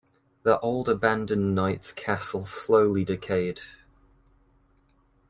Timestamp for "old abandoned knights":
0.61-1.91